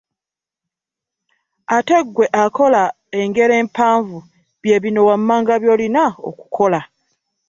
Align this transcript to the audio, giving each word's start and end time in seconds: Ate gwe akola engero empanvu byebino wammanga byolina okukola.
Ate 1.75 1.97
gwe 2.13 2.25
akola 2.43 2.83
engero 3.21 3.53
empanvu 3.61 4.17
byebino 4.61 4.99
wammanga 5.09 5.53
byolina 5.61 6.03
okukola. 6.29 6.79